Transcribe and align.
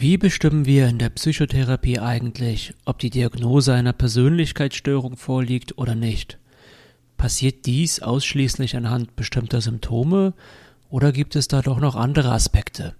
Wie 0.00 0.16
bestimmen 0.16 0.64
wir 0.64 0.88
in 0.88 0.96
der 0.96 1.10
Psychotherapie 1.10 1.98
eigentlich, 1.98 2.72
ob 2.86 3.00
die 3.00 3.10
Diagnose 3.10 3.74
einer 3.74 3.92
Persönlichkeitsstörung 3.92 5.18
vorliegt 5.18 5.76
oder 5.76 5.94
nicht? 5.94 6.38
Passiert 7.18 7.66
dies 7.66 8.00
ausschließlich 8.00 8.78
anhand 8.78 9.14
bestimmter 9.14 9.60
Symptome 9.60 10.32
oder 10.88 11.12
gibt 11.12 11.36
es 11.36 11.48
da 11.48 11.60
doch 11.60 11.80
noch 11.80 11.96
andere 11.96 12.32
Aspekte? 12.32 12.94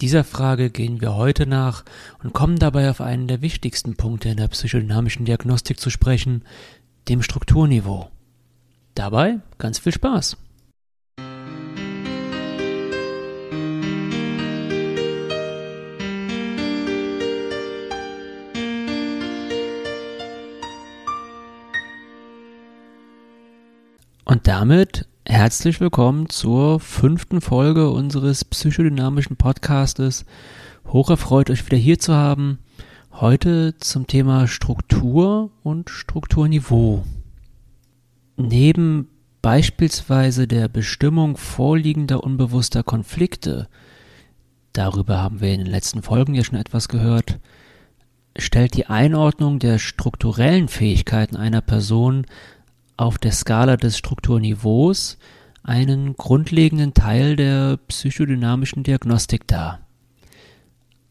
Dieser 0.00 0.22
Frage 0.22 0.70
gehen 0.70 1.00
wir 1.00 1.16
heute 1.16 1.48
nach 1.48 1.84
und 2.22 2.32
kommen 2.32 2.60
dabei 2.60 2.90
auf 2.90 3.00
einen 3.00 3.26
der 3.26 3.42
wichtigsten 3.42 3.96
Punkte 3.96 4.28
in 4.28 4.36
der 4.36 4.46
psychodynamischen 4.46 5.24
Diagnostik 5.24 5.80
zu 5.80 5.90
sprechen, 5.90 6.44
dem 7.08 7.22
Strukturniveau. 7.22 8.08
Dabei 8.94 9.40
ganz 9.58 9.80
viel 9.80 9.92
Spaß! 9.92 10.36
Und 24.34 24.48
damit 24.48 25.06
herzlich 25.24 25.80
willkommen 25.80 26.28
zur 26.28 26.80
fünften 26.80 27.40
Folge 27.40 27.88
unseres 27.90 28.44
psychodynamischen 28.44 29.36
Podcastes. 29.36 30.24
Hoch 30.88 31.08
erfreut, 31.08 31.50
euch 31.50 31.64
wieder 31.64 31.76
hier 31.76 32.00
zu 32.00 32.14
haben. 32.14 32.58
Heute 33.12 33.76
zum 33.78 34.08
Thema 34.08 34.48
Struktur 34.48 35.52
und 35.62 35.88
Strukturniveau. 35.88 37.04
Neben 38.36 39.08
beispielsweise 39.40 40.48
der 40.48 40.66
Bestimmung 40.66 41.36
vorliegender 41.36 42.24
unbewusster 42.24 42.82
Konflikte, 42.82 43.68
darüber 44.72 45.22
haben 45.22 45.40
wir 45.40 45.52
in 45.52 45.60
den 45.60 45.70
letzten 45.70 46.02
Folgen 46.02 46.34
ja 46.34 46.42
schon 46.42 46.58
etwas 46.58 46.88
gehört, 46.88 47.38
stellt 48.36 48.74
die 48.74 48.86
Einordnung 48.86 49.60
der 49.60 49.78
strukturellen 49.78 50.66
Fähigkeiten 50.66 51.36
einer 51.36 51.60
Person 51.60 52.26
auf 52.96 53.18
der 53.18 53.32
Skala 53.32 53.76
des 53.76 53.98
Strukturniveaus 53.98 55.18
einen 55.62 56.14
grundlegenden 56.16 56.94
Teil 56.94 57.36
der 57.36 57.78
psychodynamischen 57.88 58.82
Diagnostik 58.82 59.48
dar. 59.48 59.80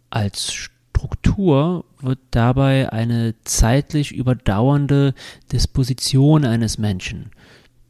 Als 0.10 0.54
Struktur 0.54 1.86
wird 2.00 2.20
dabei 2.32 2.94
eine 2.94 3.34
zeitlich 3.44 4.12
überdauernde 4.12 5.14
Disposition 5.52 6.46
eines 6.46 6.78
Menschen 6.78 7.32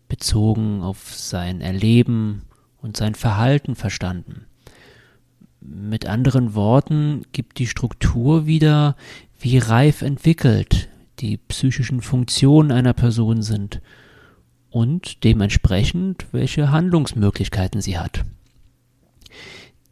bezogen 0.08 0.82
auf 0.82 1.14
sein 1.14 1.62
Erleben 1.62 2.44
und 2.82 2.98
sein 2.98 3.16
Verhalten 3.16 3.76
verstanden. 3.76 4.46
Mit 5.60 6.06
anderen 6.06 6.56
Worten 6.56 7.24
gibt 7.32 7.60
die 7.60 7.68
Struktur 7.68 8.46
wieder, 8.46 8.96
wie 9.40 9.58
reif 9.58 10.02
entwickelt 10.02 10.90
die 11.24 11.38
psychischen 11.38 12.02
Funktionen 12.02 12.72
einer 12.72 12.94
Person 12.94 13.42
sind 13.42 13.82
und 14.70 15.24
dementsprechend 15.24 16.26
welche 16.34 16.70
Handlungsmöglichkeiten 16.70 17.82
sie 17.82 17.98
hat. 17.98 18.26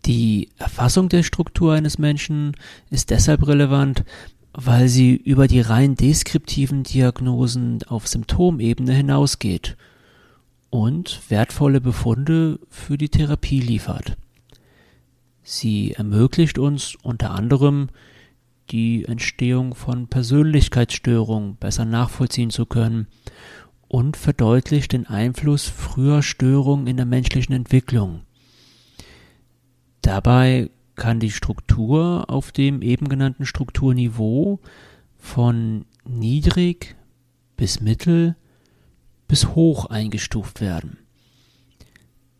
Die 0.05 0.49
Erfassung 0.57 1.07
der 1.07 1.23
Struktur 1.23 1.73
eines 1.73 1.97
Menschen 1.97 2.57
ist 2.89 3.11
deshalb 3.11 3.47
relevant, 3.47 4.03
weil 4.51 4.89
sie 4.89 5.15
über 5.15 5.47
die 5.47 5.61
rein 5.61 5.95
deskriptiven 5.95 6.83
Diagnosen 6.83 7.83
auf 7.83 8.09
Symptomebene 8.09 8.91
hinausgeht 8.91 9.77
und 10.69 11.21
wertvolle 11.29 11.79
Befunde 11.79 12.59
für 12.69 12.97
die 12.97 13.09
Therapie 13.09 13.61
liefert. 13.61 14.17
Sie 15.43 15.93
ermöglicht 15.93 16.59
uns 16.59 16.95
unter 17.01 17.31
anderem 17.31 17.87
die 18.71 19.05
Entstehung 19.05 19.75
von 19.75 20.07
Persönlichkeitsstörungen 20.07 21.57
besser 21.57 21.85
nachvollziehen 21.85 22.49
zu 22.49 22.65
können 22.65 23.07
und 23.87 24.15
verdeutlicht 24.15 24.93
den 24.93 25.05
Einfluss 25.07 25.67
früher 25.67 26.23
Störungen 26.23 26.87
in 26.87 26.97
der 26.97 27.05
menschlichen 27.05 27.53
Entwicklung. 27.53 28.21
Dabei 30.01 30.69
kann 30.95 31.19
die 31.19 31.31
Struktur 31.31 32.29
auf 32.29 32.51
dem 32.51 32.81
eben 32.81 33.09
genannten 33.09 33.45
Strukturniveau 33.45 34.59
von 35.17 35.85
niedrig 36.05 36.95
bis 37.57 37.81
mittel 37.81 38.35
bis 39.27 39.49
hoch 39.55 39.85
eingestuft 39.85 40.61
werden. 40.61 40.97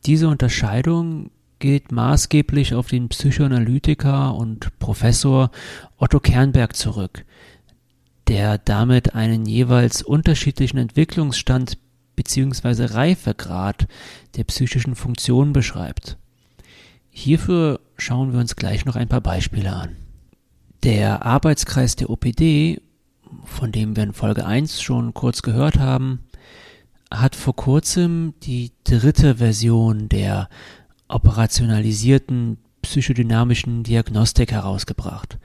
Diese 0.06 0.28
Unterscheidung 0.28 1.32
geht 1.62 1.92
maßgeblich 1.92 2.74
auf 2.74 2.90
den 2.90 3.08
Psychoanalytiker 3.08 4.36
und 4.36 4.78
Professor 4.80 5.52
Otto 5.98 6.20
Kernberg 6.20 6.76
zurück, 6.76 7.24
der 8.28 8.58
damit 8.58 9.16
einen 9.16 9.46
jeweils 9.46 10.02
unterschiedlichen 10.02 10.78
Entwicklungsstand 10.78 11.78
bzw. 12.18 12.86
Reifegrad 12.86 13.88
der 14.36 14.44
psychischen 14.44 14.96
Funktion 14.96 15.54
beschreibt. 15.54 16.18
Hierfür 17.10 17.80
schauen 17.96 18.34
wir 18.34 18.40
uns 18.40 18.56
gleich 18.56 18.86
noch 18.86 18.96
ein 18.96 19.08
paar 19.08 19.22
Beispiele 19.22 19.72
an. 19.72 19.96
Der 20.84 21.26
Arbeitskreis 21.26 21.96
der 21.96 22.10
OPD, 22.10 22.82
von 23.46 23.72
dem 23.72 23.96
wir 23.96 24.04
in 24.04 24.14
Folge 24.14 24.46
1 24.46 24.82
schon 24.82 25.14
kurz 25.14 25.44
gehört 25.44 25.78
haben, 25.78 26.24
hat 27.12 27.36
vor 27.36 27.56
kurzem 27.56 28.34
die 28.42 28.72
dritte 28.84 29.36
Version 29.36 30.10
der 30.10 30.50
operationalisierten 31.12 32.58
psychodynamischen 32.82 33.84
Diagnostik 33.84 34.52
herausgebracht, 34.52 35.38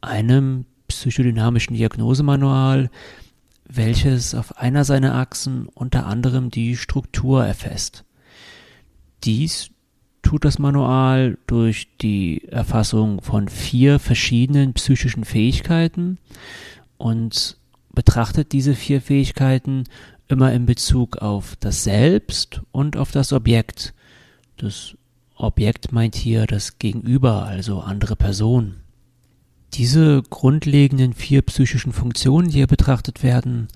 einem 0.00 0.64
psychodynamischen 0.88 1.76
Diagnosemanual, 1.76 2.90
welches 3.68 4.34
auf 4.34 4.58
einer 4.58 4.84
seiner 4.84 5.14
Achsen 5.14 5.68
unter 5.68 6.06
anderem 6.06 6.50
die 6.50 6.76
Struktur 6.76 7.44
erfasst. 7.44 8.04
Dies 9.24 9.70
tut 10.22 10.44
das 10.44 10.58
Manual 10.58 11.38
durch 11.46 11.88
die 12.00 12.46
Erfassung 12.48 13.20
von 13.22 13.48
vier 13.48 13.98
verschiedenen 13.98 14.72
psychischen 14.74 15.24
Fähigkeiten 15.24 16.18
und 16.96 17.56
betrachtet 17.92 18.52
diese 18.52 18.74
vier 18.74 19.00
Fähigkeiten 19.00 19.84
immer 20.28 20.52
in 20.52 20.66
Bezug 20.66 21.18
auf 21.18 21.56
das 21.56 21.84
Selbst 21.84 22.62
und 22.72 22.96
auf 22.96 23.10
das 23.10 23.32
Objekt, 23.32 23.94
das 24.62 24.96
Objekt 25.36 25.92
meint 25.92 26.14
hier 26.14 26.46
das 26.46 26.78
Gegenüber, 26.78 27.44
also 27.44 27.80
andere 27.80 28.16
Personen. 28.16 28.82
Diese 29.74 30.22
grundlegenden 30.22 31.14
vier 31.14 31.42
psychischen 31.42 31.92
Funktionen, 31.92 32.48
die 32.48 32.58
hier 32.58 32.66
betrachtet 32.66 33.22
werden, 33.22 33.68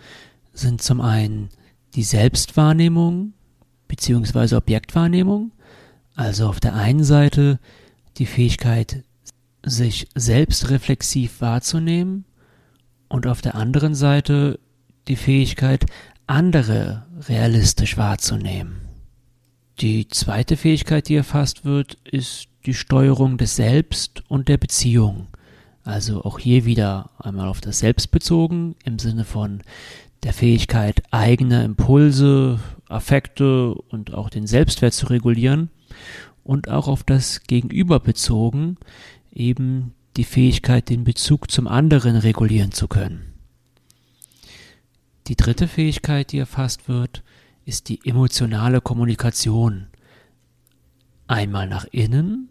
sind 0.52 0.82
zum 0.82 1.00
einen 1.00 1.48
die 1.94 2.02
Selbstwahrnehmung 2.02 3.32
bzw. 3.88 4.56
Objektwahrnehmung, 4.56 5.52
also 6.14 6.48
auf 6.48 6.60
der 6.60 6.74
einen 6.74 7.04
Seite 7.04 7.58
die 8.18 8.26
Fähigkeit, 8.26 9.02
sich 9.64 10.06
selbstreflexiv 10.14 11.40
wahrzunehmen 11.40 12.24
und 13.08 13.26
auf 13.26 13.40
der 13.40 13.56
anderen 13.56 13.94
Seite 13.94 14.60
die 15.08 15.16
Fähigkeit, 15.16 15.86
andere 16.26 17.06
realistisch 17.28 17.96
wahrzunehmen. 17.96 18.85
Die 19.80 20.08
zweite 20.08 20.56
Fähigkeit, 20.56 21.08
die 21.08 21.16
erfasst 21.16 21.66
wird, 21.66 21.98
ist 22.04 22.48
die 22.64 22.72
Steuerung 22.72 23.36
des 23.36 23.56
Selbst 23.56 24.22
und 24.26 24.48
der 24.48 24.56
Beziehung. 24.56 25.26
Also 25.84 26.24
auch 26.24 26.38
hier 26.38 26.64
wieder 26.64 27.10
einmal 27.18 27.48
auf 27.48 27.60
das 27.60 27.80
Selbst 27.80 28.10
bezogen 28.10 28.74
im 28.84 28.98
Sinne 28.98 29.24
von 29.24 29.62
der 30.22 30.32
Fähigkeit, 30.32 31.02
eigene 31.10 31.62
Impulse, 31.62 32.58
Affekte 32.88 33.74
und 33.74 34.14
auch 34.14 34.30
den 34.30 34.46
Selbstwert 34.46 34.94
zu 34.94 35.06
regulieren 35.06 35.68
und 36.42 36.70
auch 36.70 36.88
auf 36.88 37.04
das 37.04 37.42
Gegenüber 37.42 38.00
bezogen, 38.00 38.78
eben 39.30 39.92
die 40.16 40.24
Fähigkeit, 40.24 40.88
den 40.88 41.04
Bezug 41.04 41.50
zum 41.50 41.68
anderen 41.68 42.16
regulieren 42.16 42.72
zu 42.72 42.88
können. 42.88 43.34
Die 45.26 45.36
dritte 45.36 45.68
Fähigkeit, 45.68 46.32
die 46.32 46.38
erfasst 46.38 46.88
wird, 46.88 47.22
ist 47.66 47.88
die 47.88 48.00
emotionale 48.06 48.80
Kommunikation. 48.80 49.88
Einmal 51.26 51.66
nach 51.66 51.84
innen, 51.90 52.48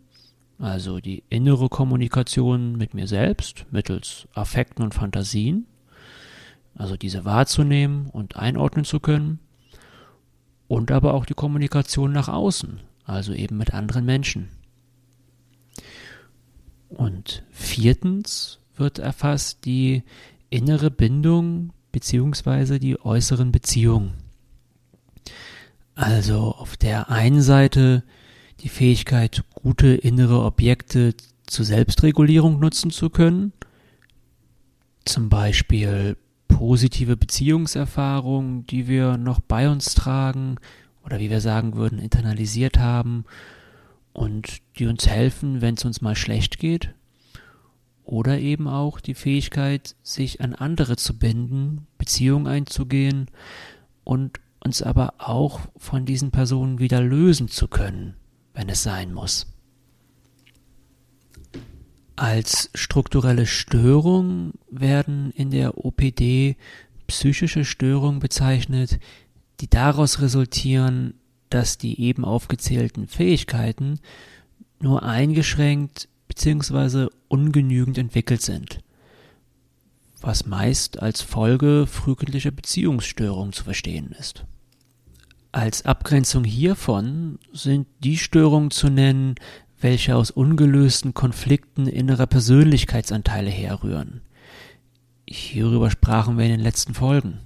also 0.59 0.99
die 0.99 1.23
innere 1.29 1.69
Kommunikation 1.69 2.77
mit 2.77 2.93
mir 2.93 3.07
selbst 3.07 3.65
mittels 3.71 4.27
Affekten 4.33 4.83
und 4.83 4.93
Fantasien, 4.93 5.67
also 6.75 6.97
diese 6.97 7.23
wahrzunehmen 7.23 8.09
und 8.09 8.35
einordnen 8.35 8.83
zu 8.83 8.99
können, 8.99 9.39
und 10.67 10.91
aber 10.91 11.13
auch 11.13 11.25
die 11.25 11.33
Kommunikation 11.33 12.11
nach 12.11 12.27
außen, 12.27 12.81
also 13.05 13.31
eben 13.31 13.55
mit 13.55 13.73
anderen 13.73 14.03
Menschen. 14.03 14.49
Und 16.89 17.43
viertens 17.51 18.59
wird 18.75 18.99
erfasst 18.99 19.63
die 19.63 20.03
innere 20.49 20.91
Bindung 20.91 21.71
beziehungsweise 21.93 22.79
die 22.79 22.99
äußeren 22.99 23.53
Beziehungen. 23.53 24.24
Also 25.95 26.53
auf 26.53 26.75
der 26.75 27.09
einen 27.09 27.41
Seite 27.41 28.03
die 28.59 28.69
Fähigkeit, 28.69 29.43
gute 29.53 29.87
innere 29.87 30.43
Objekte 30.43 31.15
zur 31.47 31.65
Selbstregulierung 31.65 32.59
nutzen 32.59 32.91
zu 32.91 33.09
können, 33.09 33.53
zum 35.05 35.29
Beispiel 35.29 36.17
positive 36.47 37.15
Beziehungserfahrungen, 37.15 38.67
die 38.67 38.87
wir 38.87 39.17
noch 39.17 39.39
bei 39.39 39.69
uns 39.69 39.93
tragen 39.93 40.57
oder 41.03 41.19
wie 41.19 41.29
wir 41.29 41.41
sagen 41.41 41.75
würden, 41.75 41.99
internalisiert 41.99 42.77
haben 42.77 43.25
und 44.11 44.61
die 44.77 44.87
uns 44.87 45.07
helfen, 45.07 45.61
wenn 45.61 45.75
es 45.75 45.85
uns 45.85 46.01
mal 46.01 46.15
schlecht 46.15 46.59
geht. 46.59 46.93
Oder 48.03 48.39
eben 48.39 48.67
auch 48.67 48.99
die 48.99 49.15
Fähigkeit, 49.15 49.95
sich 50.03 50.41
an 50.41 50.53
andere 50.53 50.95
zu 50.95 51.17
binden, 51.17 51.87
Beziehungen 51.97 52.47
einzugehen 52.47 53.27
und 54.03 54.39
uns 54.65 54.81
aber 54.81 55.13
auch 55.19 55.61
von 55.77 56.05
diesen 56.05 56.31
Personen 56.31 56.79
wieder 56.79 56.99
lösen 56.99 57.47
zu 57.47 57.67
können, 57.67 58.15
wenn 58.53 58.67
es 58.67 58.83
sein 58.83 59.13
muss. 59.13 59.47
Als 62.15 62.71
strukturelle 62.73 63.45
Störung 63.45 64.53
werden 64.69 65.31
in 65.31 65.51
der 65.51 65.77
OPD 65.85 66.55
psychische 67.07 67.65
Störungen 67.65 68.19
bezeichnet, 68.19 68.99
die 69.59 69.69
daraus 69.69 70.21
resultieren, 70.21 71.13
dass 71.49 71.77
die 71.77 72.01
eben 72.01 72.25
aufgezählten 72.25 73.07
Fähigkeiten 73.07 73.99
nur 74.79 75.03
eingeschränkt 75.03 76.09
bzw. 76.27 77.07
ungenügend 77.27 77.97
entwickelt 77.97 78.41
sind, 78.41 78.79
was 80.21 80.45
meist 80.45 80.99
als 81.01 81.21
Folge 81.21 81.85
frühkindlicher 81.85 82.51
Beziehungsstörungen 82.51 83.53
zu 83.53 83.63
verstehen 83.63 84.15
ist. 84.17 84.45
Als 85.55 85.85
Abgrenzung 85.85 86.43
hiervon 86.43 87.39
sind 87.53 87.87
die 88.03 88.17
Störungen 88.17 88.71
zu 88.71 88.89
nennen, 88.89 89.35
welche 89.79 90.17
aus 90.17 90.29
ungelösten 90.29 91.13
Konflikten 91.13 91.87
innerer 91.87 92.27
Persönlichkeitsanteile 92.27 93.49
herrühren. 93.49 94.19
Hierüber 95.25 95.89
sprachen 95.89 96.37
wir 96.37 96.43
in 96.43 96.51
den 96.51 96.59
letzten 96.59 96.93
Folgen. 96.93 97.39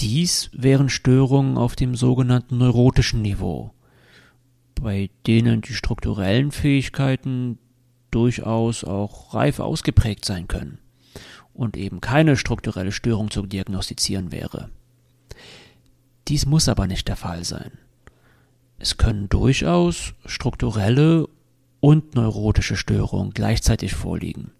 Dies 0.00 0.50
wären 0.52 0.88
Störungen 0.88 1.56
auf 1.56 1.76
dem 1.76 1.94
sogenannten 1.94 2.58
neurotischen 2.58 3.22
Niveau, 3.22 3.72
bei 4.74 5.10
denen 5.28 5.60
die 5.60 5.74
strukturellen 5.74 6.50
Fähigkeiten 6.50 7.60
durchaus 8.10 8.82
auch 8.82 9.34
reif 9.34 9.60
ausgeprägt 9.60 10.24
sein 10.24 10.48
können 10.48 10.78
und 11.52 11.76
eben 11.76 12.00
keine 12.00 12.36
strukturelle 12.36 12.90
Störung 12.90 13.30
zu 13.30 13.46
diagnostizieren 13.46 14.32
wäre. 14.32 14.70
Dies 16.28 16.46
muss 16.46 16.68
aber 16.68 16.86
nicht 16.86 17.08
der 17.08 17.16
Fall 17.16 17.44
sein. 17.44 17.72
Es 18.78 18.96
können 18.96 19.28
durchaus 19.28 20.14
strukturelle 20.24 21.28
und 21.80 22.14
neurotische 22.14 22.76
Störungen 22.76 23.32
gleichzeitig 23.34 23.94
vorliegen. 23.94 24.50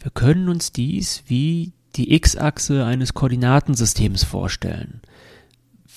Wir 0.00 0.10
können 0.10 0.48
uns 0.48 0.72
dies 0.72 1.22
wie 1.26 1.72
die 1.94 2.14
X-Achse 2.14 2.84
eines 2.84 3.14
Koordinatensystems 3.14 4.24
vorstellen, 4.24 5.02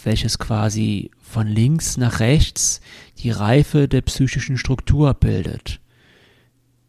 welches 0.04 0.38
quasi 0.38 1.10
von 1.20 1.48
links 1.48 1.98
nach 1.98 2.20
rechts 2.20 2.82
die 3.20 3.32
Reife 3.32 3.88
der 3.88 4.02
psychischen 4.02 4.58
Struktur 4.58 5.14
bildet. 5.14 5.80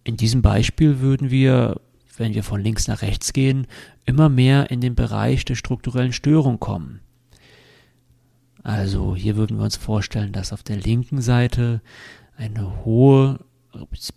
In 0.04 0.16
diesem 0.16 0.42
Beispiel 0.42 1.00
würden 1.00 1.30
wir, 1.30 1.80
wenn 2.16 2.34
wir 2.34 2.42
von 2.42 2.60
links 2.60 2.88
nach 2.88 3.02
rechts 3.02 3.32
gehen, 3.32 3.66
immer 4.06 4.28
mehr 4.28 4.70
in 4.70 4.80
den 4.80 4.94
Bereich 4.94 5.44
der 5.44 5.56
strukturellen 5.56 6.12
Störung 6.12 6.58
kommen. 6.58 7.00
Also 8.62 9.14
hier 9.14 9.36
würden 9.36 9.58
wir 9.58 9.64
uns 9.64 9.76
vorstellen, 9.76 10.32
dass 10.32 10.52
auf 10.52 10.62
der 10.62 10.76
linken 10.76 11.20
Seite 11.20 11.82
eine 12.36 12.84
hohe 12.84 13.38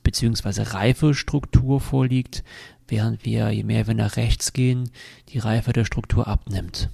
bzw. 0.03 0.61
reife 0.63 1.13
Struktur 1.13 1.81
vorliegt, 1.81 2.43
während 2.87 3.25
wir, 3.25 3.49
je 3.51 3.63
mehr 3.63 3.87
wir 3.87 3.93
nach 3.93 4.15
rechts 4.15 4.53
gehen, 4.53 4.89
die 5.29 5.39
Reife 5.39 5.73
der 5.73 5.85
Struktur 5.85 6.27
abnimmt. 6.27 6.89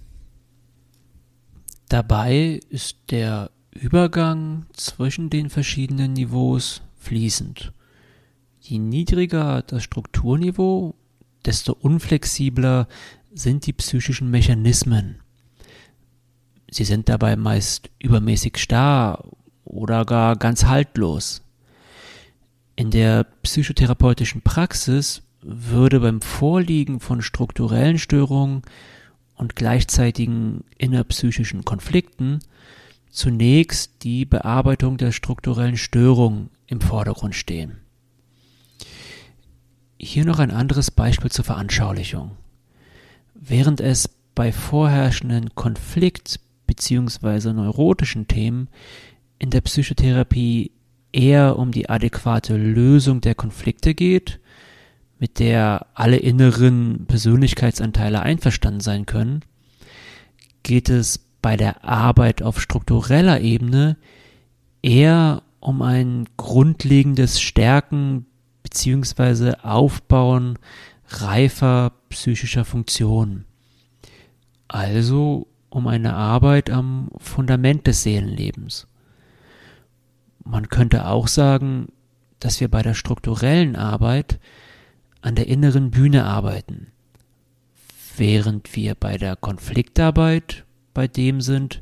Dabei 1.89 2.59
ist 2.69 2.97
der 3.11 3.51
Übergang 3.71 4.65
zwischen 4.73 5.29
den 5.29 5.49
verschiedenen 5.49 6.13
Niveaus 6.13 6.81
fließend. 6.97 7.71
Je 8.59 8.79
niedriger 8.79 9.61
das 9.61 9.83
Strukturniveau, 9.83 10.95
desto 11.45 11.73
unflexibler 11.73 12.87
sind 13.33 13.65
die 13.65 13.73
psychischen 13.73 14.31
Mechanismen. 14.31 15.19
Sie 16.69 16.83
sind 16.83 17.09
dabei 17.09 17.35
meist 17.35 17.89
übermäßig 17.99 18.57
starr 18.57 19.23
oder 19.63 20.05
gar 20.05 20.35
ganz 20.35 20.65
haltlos. 20.65 21.41
In 22.75 22.91
der 22.91 23.25
psychotherapeutischen 23.43 24.41
Praxis 24.41 25.21
würde 25.41 25.99
beim 25.99 26.21
Vorliegen 26.21 26.99
von 26.99 27.21
strukturellen 27.21 27.99
Störungen 27.99 28.63
und 29.35 29.55
gleichzeitigen 29.55 30.63
innerpsychischen 30.77 31.63
Konflikten 31.65 32.39
zunächst 33.09 34.03
die 34.03 34.25
Bearbeitung 34.25 34.97
der 34.97 35.11
strukturellen 35.11 35.77
Störung 35.77 36.49
im 36.67 36.81
Vordergrund 36.81 37.35
stehen. 37.35 37.84
Hier 39.97 40.25
noch 40.25 40.39
ein 40.39 40.51
anderes 40.51 40.91
Beispiel 40.91 41.31
zur 41.31 41.45
Veranschaulichung. 41.45 42.31
Während 43.33 43.79
es 43.79 44.09
bei 44.33 44.51
vorherrschenden 44.51 45.55
Konflikt 45.55 46.39
beziehungsweise 46.67 47.53
neurotischen 47.53 48.27
Themen 48.27 48.67
in 49.39 49.49
der 49.49 49.61
Psychotherapie 49.61 50.71
eher 51.13 51.57
um 51.57 51.71
die 51.71 51.89
adäquate 51.89 52.57
Lösung 52.57 53.21
der 53.21 53.35
Konflikte 53.35 53.93
geht, 53.93 54.39
mit 55.17 55.39
der 55.39 55.87
alle 55.93 56.17
inneren 56.17 57.05
Persönlichkeitsanteile 57.07 58.21
einverstanden 58.21 58.81
sein 58.81 59.05
können, 59.05 59.41
geht 60.63 60.89
es 60.89 61.19
bei 61.41 61.55
der 61.55 61.85
Arbeit 61.85 62.41
auf 62.41 62.59
struktureller 62.59 63.39
Ebene 63.39 63.97
eher 64.81 65.43
um 65.59 65.81
ein 65.81 66.25
grundlegendes 66.37 67.39
Stärken 67.39 68.25
beziehungsweise 68.75 69.63
Aufbauen 69.63 70.59
reifer 71.07 71.93
psychischer 72.09 72.65
Funktionen. 72.65 73.45
Also 74.67 75.47
um 75.69 75.87
eine 75.87 76.13
Arbeit 76.13 76.69
am 76.69 77.07
Fundament 77.17 77.87
des 77.87 78.03
Seelenlebens. 78.03 78.87
Man 80.43 80.67
könnte 80.67 81.07
auch 81.07 81.29
sagen, 81.29 81.87
dass 82.41 82.59
wir 82.59 82.67
bei 82.69 82.81
der 82.81 82.95
strukturellen 82.95 83.77
Arbeit 83.77 84.41
an 85.21 85.35
der 85.35 85.47
inneren 85.47 85.89
Bühne 85.89 86.25
arbeiten, 86.25 86.87
während 88.17 88.75
wir 88.75 88.95
bei 88.95 89.17
der 89.17 89.37
Konfliktarbeit 89.37 90.65
bei 90.93 91.07
dem 91.07 91.39
sind, 91.39 91.81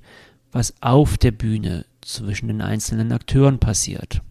was 0.52 0.76
auf 0.80 1.18
der 1.18 1.32
Bühne 1.32 1.86
zwischen 2.02 2.50
den 2.50 2.62
einzelnen 2.62 3.12
Akteuren 3.12 3.58
passiert. 3.58 4.22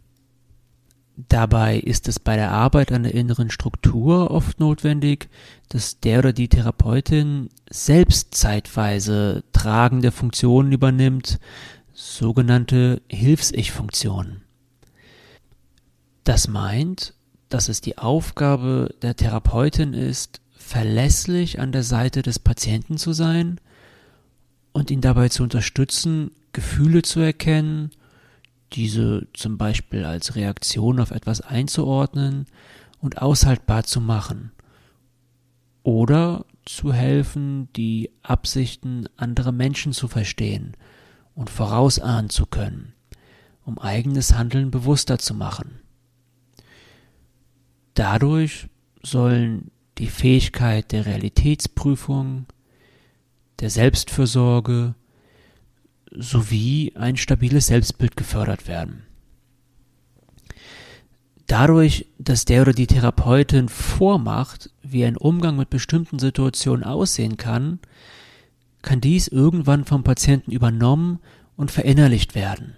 Dabei 1.17 1.79
ist 1.79 2.09
es 2.09 2.19
bei 2.19 2.37
der 2.37 2.53
Arbeit 2.53 2.91
an 2.91 3.03
der 3.03 3.15
inneren 3.15 3.51
Struktur 3.51 4.31
oft 4.31 4.61
notwendig, 4.61 5.29
dass 5.69 6.01
der 6.01 6.21
oder 6.21 6.33
die 6.33 6.49
Therapeutin 6.49 7.51
selbst 7.71 8.35
zeitweise 8.35 9.45
tragende 9.53 10.11
Funktionen 10.11 10.73
übernimmt, 10.73 11.39
sogenannte 11.93 13.03
Hilfs-Ich-Funktionen. 13.09 14.43
Das 16.25 16.49
meint, 16.49 17.15
dass 17.51 17.69
es 17.69 17.83
die 17.83 17.99
Aufgabe 17.99 18.95
der 19.03 19.15
Therapeutin 19.15 19.93
ist, 19.93 20.41
verlässlich 20.53 21.61
an 21.61 21.73
der 21.73 21.83
Seite 21.83 22.23
des 22.23 22.39
Patienten 22.39 22.97
zu 22.97 23.13
sein 23.13 23.61
und 24.73 24.91
ihn 24.91 25.03
dabei 25.03 25.29
zu 25.29 25.43
unterstützen, 25.43 26.31
Gefühle 26.53 27.03
zu 27.03 27.21
erkennen 27.21 27.91
diese 28.73 29.29
zum 29.35 29.59
Beispiel 29.59 30.05
als 30.05 30.35
Reaktion 30.35 31.01
auf 31.01 31.11
etwas 31.11 31.41
einzuordnen 31.41 32.47
und 33.01 33.21
aushaltbar 33.21 33.85
zu 33.85 34.01
machen. 34.01 34.53
Oder 35.83 36.45
zu 36.65 36.93
helfen, 36.93 37.69
die 37.75 38.11
Absichten 38.23 39.09
anderer 39.17 39.53
Menschen 39.53 39.93
zu 39.93 40.09
verstehen 40.09 40.77
und 41.35 41.51
vorausahnen 41.51 42.31
zu 42.31 42.47
können, 42.47 42.93
um 43.65 43.79
eigenes 43.79 44.35
Handeln 44.35 44.71
bewusster 44.71 45.19
zu 45.19 45.35
machen. 45.35 45.81
Dadurch 47.95 48.69
sollen 49.03 49.71
die 49.99 50.07
Fähigkeit 50.07 50.93
der 50.93 51.07
Realitätsprüfung, 51.07 52.47
der 53.61 53.71
Selbstfürsorge 53.71 54.95
sowie 56.15 56.93
ein 56.95 57.17
stabiles 57.17 57.69
Selbstbild 57.69 58.17
gefördert 58.17 58.69
werden. 58.69 59.03
Dadurch, 61.47 62.07
dass 62.19 62.45
der 62.45 62.63
oder 62.63 62.73
die 62.73 62.87
Therapeutin 62.87 63.69
vormacht, 63.69 64.71
wie 64.83 65.05
ein 65.05 65.17
Umgang 65.17 65.57
mit 65.57 65.71
bestimmten 65.71 66.19
Situationen 66.19 66.85
aussehen 66.85 67.37
kann, 67.37 67.79
kann 68.81 69.01
dies 69.01 69.29
irgendwann 69.29 69.85
vom 69.85 70.03
Patienten 70.03 70.51
übernommen 70.51 71.19
und 71.57 71.71
verinnerlicht 71.71 72.35
werden. 72.35 72.75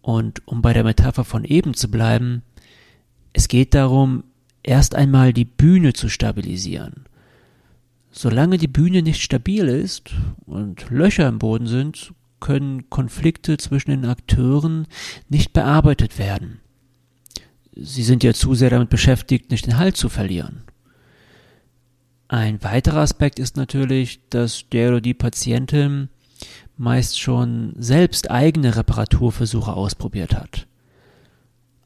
Und 0.00 0.46
um 0.46 0.62
bei 0.62 0.72
der 0.72 0.84
Metapher 0.84 1.24
von 1.24 1.44
eben 1.44 1.74
zu 1.74 1.90
bleiben, 1.90 2.42
es 3.32 3.48
geht 3.48 3.74
darum, 3.74 4.24
erst 4.62 4.94
einmal 4.94 5.32
die 5.32 5.44
Bühne 5.44 5.92
zu 5.92 6.08
stabilisieren. 6.08 7.07
Solange 8.10 8.58
die 8.58 8.68
Bühne 8.68 9.02
nicht 9.02 9.22
stabil 9.22 9.68
ist 9.68 10.10
und 10.46 10.90
Löcher 10.90 11.28
im 11.28 11.38
Boden 11.38 11.66
sind, 11.66 12.12
können 12.40 12.88
Konflikte 12.88 13.56
zwischen 13.58 13.90
den 13.90 14.04
Akteuren 14.04 14.86
nicht 15.28 15.52
bearbeitet 15.52 16.18
werden. 16.18 16.60
Sie 17.74 18.02
sind 18.02 18.24
ja 18.24 18.32
zu 18.32 18.54
sehr 18.54 18.70
damit 18.70 18.90
beschäftigt, 18.90 19.50
nicht 19.50 19.66
den 19.66 19.78
Halt 19.78 19.96
zu 19.96 20.08
verlieren. 20.08 20.62
Ein 22.28 22.62
weiterer 22.62 23.00
Aspekt 23.00 23.38
ist 23.38 23.56
natürlich, 23.56 24.20
dass 24.30 24.68
der 24.70 24.90
oder 24.90 25.00
die 25.00 25.14
Patientin 25.14 26.08
meist 26.76 27.18
schon 27.18 27.74
selbst 27.78 28.30
eigene 28.30 28.76
Reparaturversuche 28.76 29.72
ausprobiert 29.72 30.34
hat. 30.34 30.66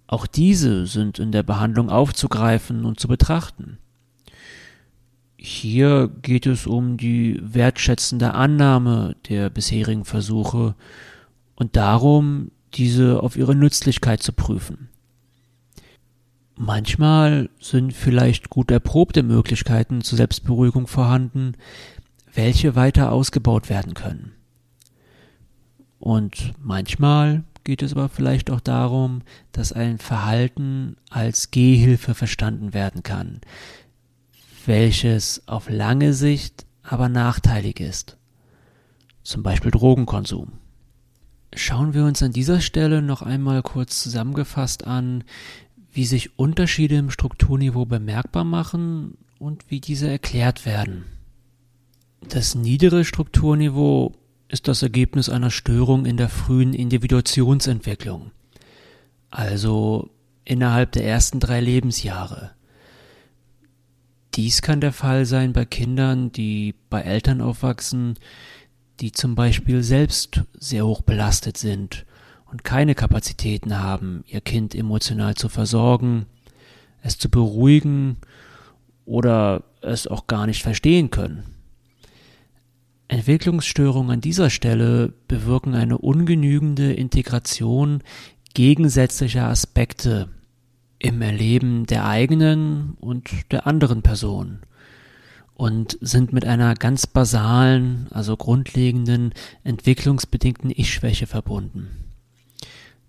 Auch 0.07 0.27
diese 0.27 0.87
sind 0.87 1.19
in 1.19 1.33
der 1.33 1.43
Behandlung 1.43 1.89
aufzugreifen 1.89 2.85
und 2.85 3.01
zu 3.01 3.09
betrachten. 3.09 3.79
Hier 5.45 6.09
geht 6.23 6.47
es 6.47 6.69
um 6.69 6.97
die 6.97 7.37
wertschätzende 7.43 8.35
Annahme 8.35 9.17
der 9.29 9.51
bisherigen 9.51 10.05
Versuche 10.05 10.77
und 11.57 11.75
darum, 11.75 12.53
diese 12.75 13.21
auf 13.21 13.37
ihre 13.37 13.57
Nützlichkeit 13.57 14.23
zu 14.23 14.33
prüfen. 14.33 14.89
Manchmal 16.55 17.51
sind 17.59 17.93
vielleicht 17.93 18.51
gut 18.51 18.71
erprobte 18.71 19.25
Möglichkeiten 19.25 20.03
zur 20.03 20.17
Selbstberuhigung 20.17 20.87
vorhanden, 20.87 21.55
welche 22.33 22.77
weiter 22.77 23.11
ausgebaut 23.11 23.69
werden 23.69 23.95
können. 23.95 24.31
Und 25.99 26.55
manchmal 26.61 27.43
geht 27.65 27.83
es 27.83 27.95
aber 27.95 28.09
vielleicht 28.09 28.49
auch 28.49 28.61
darum, 28.61 29.23
dass 29.51 29.73
ein 29.73 29.99
Verhalten 29.99 30.97
als 31.11 31.51
Gehhilfe 31.51 32.15
verstanden 32.15 32.75
werden 32.75 33.03
kann, 33.03 33.41
welches 34.67 35.43
auf 35.47 35.69
lange 35.69 36.15
Sicht 36.15 36.67
aber 36.83 37.09
nachteilig 37.09 37.81
ist. 37.81 38.17
Zum 39.23 39.43
Beispiel 39.43 39.71
Drogenkonsum. 39.71 40.53
Schauen 41.55 41.95
wir 41.95 42.05
uns 42.05 42.23
an 42.23 42.33
dieser 42.33 42.61
Stelle 42.61 43.03
noch 43.03 43.23
einmal 43.23 43.63
kurz 43.63 44.03
zusammengefasst 44.03 44.87
an, 44.87 45.25
wie 45.93 46.07
sich 46.07 46.39
Unterschiede 46.39 46.97
im 46.97 47.11
Strukturniveau 47.11 47.85
bemerkbar 47.85 48.45
machen 48.45 49.19
und 49.39 49.71
wie 49.71 49.81
diese 49.81 50.09
erklärt 50.09 50.65
werden. 50.65 51.05
Das 52.29 52.55
niedere 52.55 53.05
Strukturniveau 53.05 54.15
ist 54.49 54.69
das 54.69 54.83
Ergebnis 54.83 55.29
einer 55.29 55.51
Störung 55.51 56.07
in 56.07 56.17
der 56.17 56.29
frühen 56.29 56.73
Individuationsentwicklung, 56.73 58.31
also 59.31 60.11
innerhalb 60.45 60.93
der 60.93 61.05
ersten 61.05 61.41
drei 61.41 61.61
Lebensjahre. 61.61 62.53
Dies 64.35 64.63
kann 64.63 64.81
der 64.81 64.93
Fall 64.93 65.27
sein 65.27 65.53
bei 65.53 65.65
Kindern, 65.65 66.33
die 66.33 66.75
bei 66.89 67.03
Eltern 67.03 67.41
aufwachsen, 67.41 68.19
die 69.01 69.13
zum 69.13 69.35
Beispiel 69.35 69.83
selbst 69.83 70.43
sehr 70.59 70.87
hoch 70.87 71.03
belastet 71.03 71.59
sind 71.59 72.07
und 72.51 72.65
keine 72.65 72.95
Kapazitäten 72.95 73.79
haben, 73.79 74.25
ihr 74.27 74.41
Kind 74.41 74.75
emotional 74.75 75.35
zu 75.35 75.49
versorgen, 75.49 76.27
es 77.03 77.19
zu 77.19 77.29
beruhigen 77.29 78.17
oder 79.05 79.65
es 79.83 80.07
auch 80.07 80.27
gar 80.27 80.47
nicht 80.47 80.63
verstehen 80.63 81.11
können. 81.11 81.43
Entwicklungsstörungen 83.09 84.11
an 84.11 84.21
dieser 84.23 84.49
Stelle 84.49 85.13
bewirken 85.29 85.75
eine 85.75 85.99
ungenügende 85.99 86.95
Integration 86.95 88.03
gegensätzlicher 88.55 89.49
Aspekte 89.49 90.29
im 91.03 91.21
Erleben 91.21 91.85
der 91.87 92.07
eigenen 92.07 92.95
und 93.01 93.29
der 93.51 93.67
anderen 93.67 94.03
Person 94.03 94.61
und 95.55 95.99
sind 96.01 96.33
mit 96.33 96.45
einer 96.45 96.75
ganz 96.75 97.09
basalen, 97.09 98.07
also 98.11 98.37
grundlegenden 98.37 99.35
entwicklungsbedingten 99.65 100.71
Ich-Schwäche 100.71 101.27
verbunden. 101.27 101.89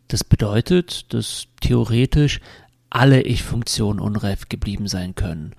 Das 0.08 0.24
bedeutet, 0.24 1.14
dass 1.14 1.46
theoretisch 1.62 2.40
alle 2.90 3.22
Ich-Funktionen 3.22 4.00
unreif 4.00 4.50
geblieben 4.50 4.88
sein 4.88 5.14
können 5.14 5.54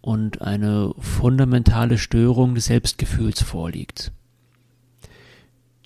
und 0.00 0.42
eine 0.42 0.92
fundamentale 0.98 1.98
Störung 1.98 2.54
des 2.54 2.66
Selbstgefühls 2.66 3.42
vorliegt. 3.42 4.12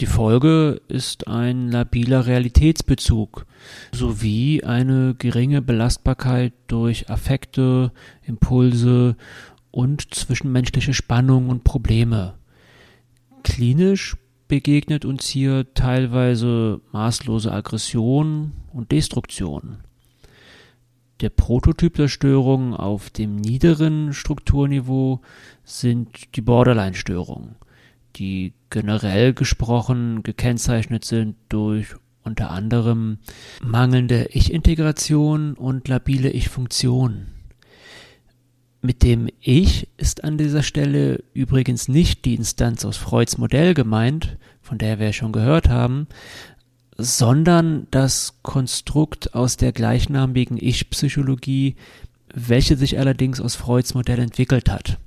Die 0.00 0.06
Folge 0.06 0.80
ist 0.88 1.28
ein 1.28 1.70
labiler 1.70 2.26
Realitätsbezug 2.26 3.46
sowie 3.92 4.64
eine 4.64 5.14
geringe 5.14 5.62
Belastbarkeit 5.62 6.52
durch 6.66 7.10
Affekte, 7.10 7.92
Impulse 8.24 9.16
und 9.70 10.12
zwischenmenschliche 10.12 10.94
Spannung 10.94 11.48
und 11.48 11.62
Probleme. 11.62 12.34
Klinisch 13.44 14.16
begegnet 14.48 15.04
uns 15.04 15.28
hier 15.28 15.72
teilweise 15.74 16.80
maßlose 16.90 17.52
Aggression 17.52 18.52
und 18.72 18.90
Destruktion. 18.90 19.78
Der 21.20 21.30
Prototyp 21.30 21.94
der 21.94 22.08
Störung 22.08 22.74
auf 22.74 23.10
dem 23.10 23.36
niederen 23.36 24.12
Strukturniveau 24.12 25.20
sind 25.62 26.34
die 26.34 26.40
Borderline-Störungen, 26.40 27.54
die 28.16 28.54
generell 28.70 29.34
gesprochen 29.34 30.22
gekennzeichnet 30.22 31.04
sind 31.04 31.36
durch 31.48 31.94
unter 32.22 32.50
anderem 32.50 33.18
mangelnde 33.62 34.28
Ich-Integration 34.32 35.54
und 35.54 35.88
labile 35.88 36.30
Ich-Funktion. 36.30 37.26
Mit 38.80 39.02
dem 39.02 39.28
Ich 39.40 39.88
ist 39.96 40.24
an 40.24 40.36
dieser 40.36 40.62
Stelle 40.62 41.22
übrigens 41.32 41.88
nicht 41.88 42.24
die 42.24 42.34
Instanz 42.34 42.84
aus 42.84 42.96
Freuds 42.96 43.38
Modell 43.38 43.74
gemeint, 43.74 44.36
von 44.60 44.78
der 44.78 44.98
wir 44.98 45.12
schon 45.12 45.32
gehört 45.32 45.68
haben, 45.68 46.06
sondern 46.96 47.86
das 47.90 48.38
Konstrukt 48.42 49.34
aus 49.34 49.56
der 49.56 49.72
gleichnamigen 49.72 50.58
Ich-Psychologie, 50.60 51.76
welche 52.32 52.76
sich 52.76 52.98
allerdings 52.98 53.40
aus 53.40 53.54
Freuds 53.54 53.94
Modell 53.94 54.18
entwickelt 54.18 54.70
hat. 54.70 54.98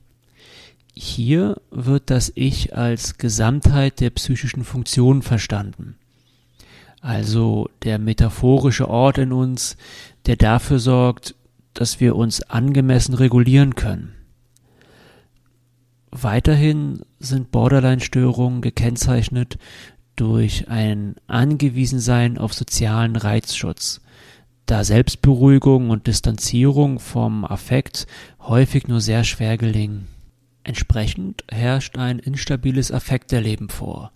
Hier 1.00 1.62
wird 1.70 2.10
das 2.10 2.32
Ich 2.34 2.76
als 2.76 3.20
Gesamtheit 3.20 4.00
der 4.00 4.10
psychischen 4.10 4.64
Funktionen 4.64 5.22
verstanden. 5.22 5.96
Also 7.02 7.70
der 7.84 8.00
metaphorische 8.00 8.90
Ort 8.90 9.20
in 9.20 9.32
uns, 9.32 9.78
der 10.26 10.38
dafür 10.38 10.80
sorgt, 10.80 11.36
dass 11.76 12.00
wir 12.00 12.16
uns 12.16 12.42
angemessen 12.42 13.14
regulieren 13.14 13.76
können. 13.76 14.14
Weiterhin 16.10 17.04
sind 17.20 17.52
Borderline-Störungen 17.52 18.62
gekennzeichnet 18.62 19.60
durch 20.16 20.68
ein 20.68 21.14
Angewiesensein 21.28 22.40
auf 22.40 22.56
sozialen 22.56 23.16
Reizschutz, 23.16 24.02
da 24.66 24.84
Selbstberuhigung 24.84 25.92
und 25.92 26.08
Distanzierung 26.08 27.00
vom 27.00 27.46
Affekt 27.46 28.08
häufig 28.40 28.88
nur 28.88 29.00
sehr 29.00 29.24
schwer 29.24 29.58
gelingen. 29.58 30.17
Entsprechend 30.68 31.44
herrscht 31.50 31.98
ein 31.98 32.20
instabiles 32.20 32.92
Affekterleben 32.92 33.70
vor, 33.70 34.12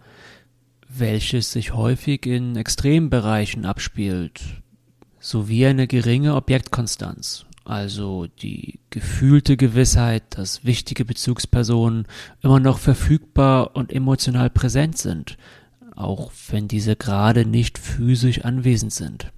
welches 0.88 1.52
sich 1.52 1.74
häufig 1.74 2.26
in 2.26 2.56
Extrembereichen 2.56 3.66
abspielt, 3.66 4.62
sowie 5.20 5.66
eine 5.66 5.88
geringe 5.88 6.36
Objektkonstanz 6.36 7.46
also 7.64 8.28
die 8.42 8.80
gefühlte 8.90 9.56
Gewissheit, 9.56 10.24
dass 10.32 10.66
wichtige 10.66 11.06
Bezugspersonen 11.06 12.08
immer 12.42 12.60
noch 12.60 12.80
verfügbar 12.80 13.76
und 13.76 13.94
emotional 13.94 14.50
präsent 14.50 14.98
sind, 14.98 15.38
auch 15.96 16.32
wenn 16.50 16.68
diese 16.68 16.96
gerade 16.96 17.46
nicht 17.46 17.78
physisch 17.78 18.44
anwesend 18.44 18.94
sind. 18.94 19.32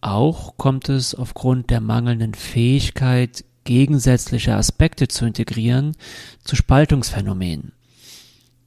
Auch 0.00 0.56
kommt 0.56 0.88
es 0.88 1.14
aufgrund 1.14 1.70
der 1.70 1.80
mangelnden 1.80 2.34
Fähigkeit, 2.34 3.44
gegensätzliche 3.64 4.54
Aspekte 4.54 5.08
zu 5.08 5.24
integrieren, 5.24 5.96
zu 6.44 6.56
Spaltungsphänomenen. 6.56 7.72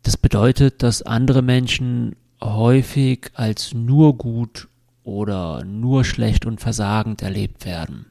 Das 0.03 0.17
bedeutet, 0.17 0.83
dass 0.83 1.01
andere 1.01 1.41
Menschen 1.41 2.15
häufig 2.43 3.31
als 3.33 3.73
nur 3.73 4.17
gut 4.17 4.67
oder 5.03 5.63
nur 5.63 6.03
schlecht 6.03 6.45
und 6.45 6.61
versagend 6.61 7.21
erlebt 7.21 7.65
werden. 7.65 8.05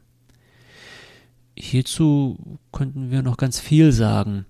Hierzu 1.56 2.58
könnten 2.72 3.10
wir 3.10 3.22
noch 3.22 3.36
ganz 3.36 3.60
viel 3.60 3.92
sagen. 3.92 4.46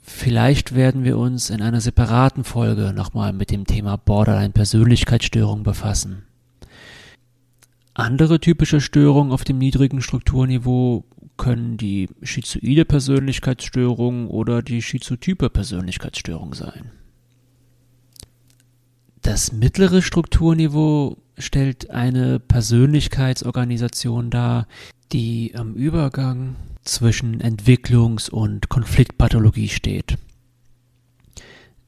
Vielleicht 0.00 0.74
werden 0.74 1.04
wir 1.04 1.16
uns 1.18 1.50
in 1.50 1.62
einer 1.62 1.80
separaten 1.80 2.42
Folge 2.42 2.92
nochmal 2.92 3.32
mit 3.32 3.50
dem 3.52 3.64
Thema 3.64 3.96
Borderline-Persönlichkeitsstörung 3.96 5.62
befassen. 5.62 6.24
Andere 7.94 8.40
typische 8.40 8.80
Störungen 8.80 9.32
auf 9.32 9.44
dem 9.44 9.58
niedrigen 9.58 10.02
Strukturniveau 10.02 11.04
können 11.40 11.78
die 11.78 12.10
schizoide 12.22 12.84
Persönlichkeitsstörung 12.84 14.28
oder 14.28 14.60
die 14.60 14.82
schizotype 14.82 15.48
Persönlichkeitsstörung 15.48 16.52
sein. 16.52 16.90
Das 19.22 19.50
mittlere 19.50 20.02
Strukturniveau 20.02 21.16
stellt 21.38 21.88
eine 21.88 22.40
Persönlichkeitsorganisation 22.40 24.28
dar, 24.28 24.68
die 25.12 25.52
am 25.54 25.72
Übergang 25.72 26.56
zwischen 26.84 27.40
Entwicklungs- 27.40 28.28
und 28.28 28.68
Konfliktpathologie 28.68 29.68
steht. 29.68 30.18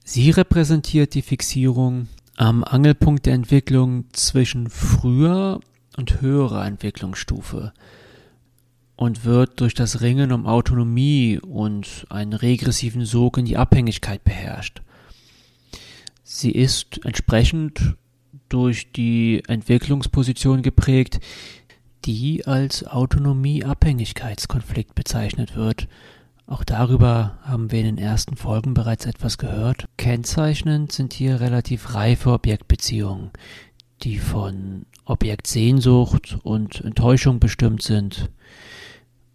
Sie 0.02 0.30
repräsentiert 0.30 1.12
die 1.12 1.20
Fixierung 1.20 2.08
am 2.38 2.64
Angelpunkt 2.64 3.26
der 3.26 3.34
Entwicklung 3.34 4.06
zwischen 4.12 4.70
früher 4.70 5.60
und 5.98 6.22
höherer 6.22 6.64
Entwicklungsstufe 6.64 7.74
und 9.02 9.24
wird 9.24 9.60
durch 9.60 9.74
das 9.74 10.00
Ringen 10.00 10.30
um 10.30 10.46
Autonomie 10.46 11.40
und 11.40 12.06
einen 12.08 12.34
regressiven 12.34 13.04
Sog 13.04 13.36
in 13.36 13.46
die 13.46 13.56
Abhängigkeit 13.56 14.22
beherrscht. 14.22 14.80
Sie 16.22 16.52
ist 16.52 17.04
entsprechend 17.04 17.96
durch 18.48 18.92
die 18.92 19.42
Entwicklungsposition 19.48 20.62
geprägt, 20.62 21.18
die 22.04 22.46
als 22.46 22.86
Autonomie-Abhängigkeitskonflikt 22.86 24.94
bezeichnet 24.94 25.56
wird. 25.56 25.88
Auch 26.46 26.62
darüber 26.62 27.40
haben 27.42 27.72
wir 27.72 27.80
in 27.80 27.86
den 27.86 27.98
ersten 27.98 28.36
Folgen 28.36 28.72
bereits 28.72 29.06
etwas 29.06 29.36
gehört. 29.36 29.86
Kennzeichnend 29.96 30.92
sind 30.92 31.12
hier 31.12 31.40
relativ 31.40 31.94
reife 31.94 32.30
Objektbeziehungen, 32.30 33.32
die 34.04 34.18
von 34.18 34.86
Objektsehnsucht 35.04 36.38
und 36.44 36.82
Enttäuschung 36.82 37.40
bestimmt 37.40 37.82
sind. 37.82 38.30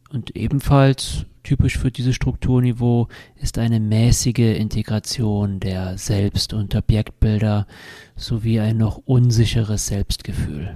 Und 0.09 0.35
ebenfalls 0.35 1.25
typisch 1.43 1.77
für 1.77 1.91
dieses 1.91 2.15
Strukturniveau 2.15 3.07
ist 3.35 3.57
eine 3.57 3.79
mäßige 3.79 4.57
Integration 4.57 5.59
der 5.59 5.97
Selbst- 5.97 6.53
und 6.53 6.75
Objektbilder 6.75 7.67
sowie 8.15 8.59
ein 8.59 8.77
noch 8.77 8.97
unsicheres 9.05 9.87
Selbstgefühl. 9.87 10.75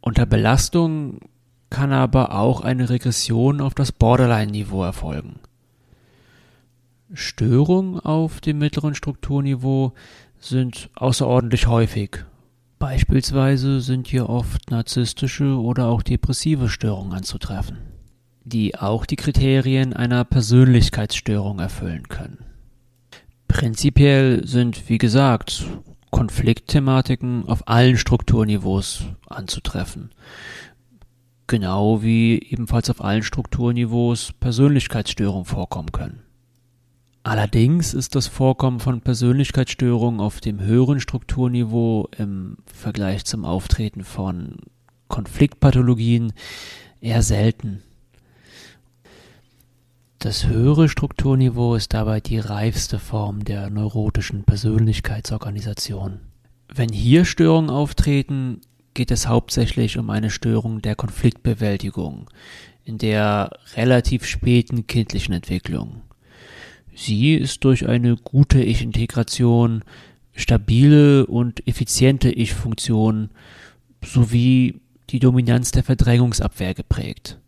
Unter 0.00 0.26
Belastung 0.26 1.20
kann 1.70 1.92
aber 1.92 2.38
auch 2.38 2.60
eine 2.60 2.88
Regression 2.88 3.60
auf 3.60 3.74
das 3.74 3.92
Borderline-Niveau 3.92 4.82
erfolgen. 4.82 5.40
Störungen 7.12 8.00
auf 8.00 8.40
dem 8.40 8.58
mittleren 8.58 8.94
Strukturniveau 8.94 9.92
sind 10.38 10.90
außerordentlich 10.94 11.66
häufig. 11.66 12.24
Beispielsweise 12.78 13.80
sind 13.80 14.06
hier 14.06 14.28
oft 14.28 14.70
narzisstische 14.70 15.58
oder 15.58 15.86
auch 15.86 16.02
depressive 16.02 16.68
Störungen 16.68 17.14
anzutreffen, 17.14 17.78
die 18.44 18.76
auch 18.76 19.06
die 19.06 19.16
Kriterien 19.16 19.94
einer 19.94 20.24
Persönlichkeitsstörung 20.24 21.58
erfüllen 21.58 22.08
können. 22.08 22.44
Prinzipiell 23.48 24.46
sind, 24.46 24.90
wie 24.90 24.98
gesagt, 24.98 25.64
Konfliktthematiken 26.10 27.48
auf 27.48 27.66
allen 27.66 27.96
Strukturniveaus 27.96 29.04
anzutreffen. 29.26 30.10
Genau 31.46 32.02
wie 32.02 32.38
ebenfalls 32.38 32.90
auf 32.90 33.02
allen 33.02 33.22
Strukturniveaus 33.22 34.34
Persönlichkeitsstörungen 34.38 35.46
vorkommen 35.46 35.92
können. 35.92 36.25
Allerdings 37.26 37.92
ist 37.92 38.14
das 38.14 38.28
Vorkommen 38.28 38.78
von 38.78 39.00
Persönlichkeitsstörungen 39.00 40.20
auf 40.20 40.40
dem 40.40 40.60
höheren 40.60 41.00
Strukturniveau 41.00 42.08
im 42.16 42.58
Vergleich 42.72 43.24
zum 43.24 43.44
Auftreten 43.44 44.04
von 44.04 44.58
Konfliktpathologien 45.08 46.32
eher 47.00 47.24
selten. 47.24 47.82
Das 50.20 50.46
höhere 50.46 50.88
Strukturniveau 50.88 51.74
ist 51.74 51.94
dabei 51.94 52.20
die 52.20 52.38
reifste 52.38 53.00
Form 53.00 53.42
der 53.42 53.70
neurotischen 53.70 54.44
Persönlichkeitsorganisation. 54.44 56.20
Wenn 56.72 56.90
hier 56.90 57.24
Störungen 57.24 57.70
auftreten, 57.70 58.60
geht 58.94 59.10
es 59.10 59.26
hauptsächlich 59.26 59.98
um 59.98 60.10
eine 60.10 60.30
Störung 60.30 60.80
der 60.80 60.94
Konfliktbewältigung 60.94 62.30
in 62.84 62.98
der 62.98 63.50
relativ 63.74 64.26
späten 64.26 64.86
kindlichen 64.86 65.34
Entwicklung. 65.34 66.02
Sie 66.98 67.34
ist 67.34 67.62
durch 67.64 67.86
eine 67.86 68.16
gute 68.16 68.62
Ich-Integration, 68.62 69.84
stabile 70.34 71.26
und 71.26 71.66
effiziente 71.68 72.30
Ich-Funktion 72.30 73.28
sowie 74.02 74.80
die 75.10 75.18
Dominanz 75.18 75.72
der 75.72 75.84
Verdrängungsabwehr 75.84 76.72
geprägt. 76.72 77.38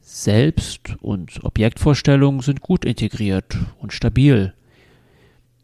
Selbst- 0.00 0.96
und 1.00 1.44
Objektvorstellungen 1.44 2.40
sind 2.40 2.60
gut 2.60 2.84
integriert 2.84 3.56
und 3.78 3.92
stabil. 3.92 4.52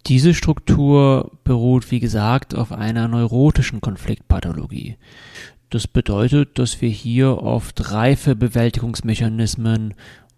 Diese 0.07 0.33
Struktur 0.33 1.33
beruht, 1.43 1.91
wie 1.91 1.99
gesagt, 1.99 2.55
auf 2.55 2.71
einer 2.71 3.09
neurotischen 3.09 3.81
Konfliktpathologie. 3.81 4.99
Das 5.69 5.89
bedeutet, 5.89 6.61
dass 6.61 6.81
wir 6.81 6.91
hier 6.91 7.39
oft 7.39 7.91
reife 7.91 8.37
Bewältigungsmechanismen 8.37 9.95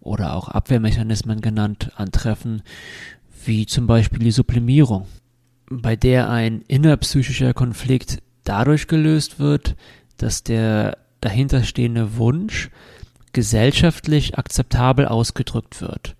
oder 0.06 0.34
auch 0.34 0.48
Abwehrmechanismen 0.48 1.40
genannt 1.40 1.92
antreffen, 1.96 2.62
wie 3.44 3.66
zum 3.66 3.86
Beispiel 3.86 4.20
die 4.20 4.30
Sublimierung, 4.30 5.06
bei 5.68 5.96
der 5.96 6.30
ein 6.30 6.62
innerpsychischer 6.62 7.54
Konflikt 7.54 8.22
dadurch 8.44 8.86
gelöst 8.86 9.38
wird, 9.38 9.76
dass 10.16 10.42
der 10.42 10.98
dahinterstehende 11.20 12.16
Wunsch 12.16 12.70
gesellschaftlich 13.32 14.38
akzeptabel 14.38 15.06
ausgedrückt 15.06 15.80
wird. 15.82 16.16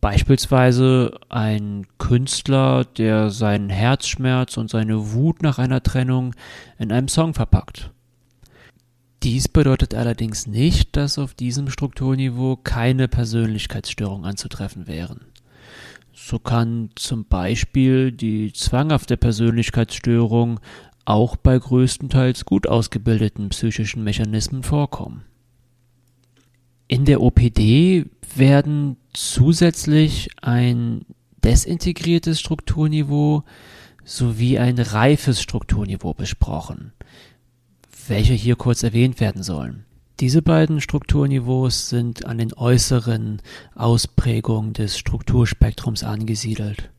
Beispielsweise 0.00 1.12
ein 1.28 1.86
Künstler, 1.98 2.84
der 2.84 3.30
seinen 3.30 3.68
Herzschmerz 3.68 4.56
und 4.56 4.68
seine 4.68 5.12
Wut 5.12 5.42
nach 5.42 5.58
einer 5.58 5.82
Trennung 5.82 6.34
in 6.78 6.90
einem 6.90 7.08
Song 7.08 7.34
verpackt. 7.34 7.92
Dies 9.22 9.46
bedeutet 9.46 9.94
allerdings 9.94 10.48
nicht, 10.48 10.96
dass 10.96 11.18
auf 11.18 11.34
diesem 11.34 11.70
Strukturniveau 11.70 12.56
keine 12.56 13.06
Persönlichkeitsstörungen 13.06 14.24
anzutreffen 14.24 14.88
wären. 14.88 15.20
So 16.12 16.38
kann 16.38 16.90
zum 16.96 17.24
Beispiel 17.26 18.10
die 18.10 18.52
zwanghafte 18.52 19.16
Persönlichkeitsstörung 19.16 20.60
auch 21.04 21.36
bei 21.36 21.58
größtenteils 21.58 22.44
gut 22.44 22.66
ausgebildeten 22.66 23.48
psychischen 23.50 24.04
Mechanismen 24.04 24.62
vorkommen. 24.62 25.24
In 26.88 27.04
der 27.04 27.22
OPD 27.22 28.06
werden 28.36 28.96
zusätzlich 29.12 30.30
ein 30.42 31.04
desintegriertes 31.44 32.40
Strukturniveau 32.40 33.44
sowie 34.04 34.58
ein 34.58 34.78
reifes 34.78 35.40
Strukturniveau 35.40 36.12
besprochen, 36.12 36.92
welche 38.08 38.34
hier 38.34 38.56
kurz 38.56 38.82
erwähnt 38.82 39.20
werden 39.20 39.42
sollen. 39.42 39.84
Diese 40.20 40.42
beiden 40.42 40.80
Strukturniveaus 40.80 41.88
sind 41.88 42.26
an 42.26 42.38
den 42.38 42.52
äußeren 42.54 43.42
Ausprägungen 43.74 44.72
des 44.72 44.98
Strukturspektrums 44.98 46.04
angesiedelt. 46.04 46.90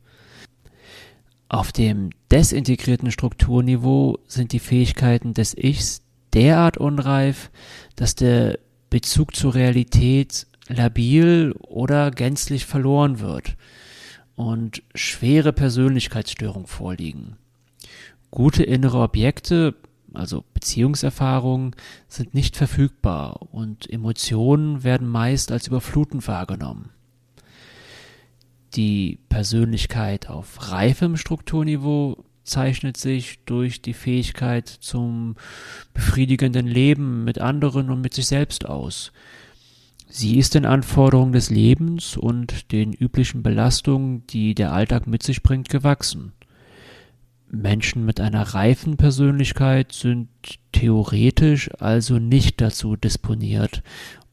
Auf 1.48 1.72
dem 1.72 2.10
desintegrierten 2.30 3.10
Strukturniveau 3.10 4.18
sind 4.26 4.52
die 4.52 4.58
Fähigkeiten 4.58 5.34
des 5.34 5.56
Ichs 5.56 6.02
derart 6.32 6.78
unreif, 6.78 7.50
dass 7.96 8.14
der 8.14 8.58
Bezug 8.90 9.36
zur 9.36 9.54
Realität 9.54 10.46
labil 10.68 11.54
oder 11.62 12.10
gänzlich 12.10 12.66
verloren 12.66 13.20
wird 13.20 13.56
und 14.34 14.82
schwere 14.94 15.52
Persönlichkeitsstörungen 15.52 16.66
vorliegen. 16.66 17.36
Gute 18.30 18.64
innere 18.64 18.98
Objekte, 18.98 19.74
also 20.16 20.44
Beziehungserfahrungen, 20.54 21.74
sind 22.08 22.34
nicht 22.34 22.56
verfügbar 22.56 23.52
und 23.52 23.88
Emotionen 23.90 24.84
werden 24.84 25.08
meist 25.08 25.52
als 25.52 25.66
überflutend 25.66 26.26
wahrgenommen. 26.28 26.90
Die 28.74 29.18
Persönlichkeit 29.28 30.28
auf 30.28 30.70
reifem 30.72 31.16
Strukturniveau 31.16 32.24
zeichnet 32.42 32.96
sich 32.96 33.38
durch 33.44 33.82
die 33.82 33.94
Fähigkeit 33.94 34.68
zum 34.68 35.36
befriedigenden 35.94 36.66
Leben 36.66 37.24
mit 37.24 37.38
anderen 37.38 37.90
und 37.90 38.00
mit 38.00 38.14
sich 38.14 38.26
selbst 38.26 38.66
aus. 38.66 39.12
Sie 40.08 40.38
ist 40.38 40.54
den 40.54 40.66
Anforderungen 40.66 41.32
des 41.32 41.50
Lebens 41.50 42.16
und 42.16 42.70
den 42.72 42.92
üblichen 42.92 43.42
Belastungen, 43.42 44.26
die 44.28 44.54
der 44.54 44.72
Alltag 44.72 45.06
mit 45.06 45.22
sich 45.22 45.42
bringt, 45.42 45.68
gewachsen. 45.68 46.32
Menschen 47.54 48.04
mit 48.04 48.20
einer 48.20 48.42
reifen 48.42 48.96
Persönlichkeit 48.96 49.92
sind 49.92 50.28
theoretisch 50.72 51.70
also 51.80 52.18
nicht 52.18 52.60
dazu 52.60 52.96
disponiert, 52.96 53.82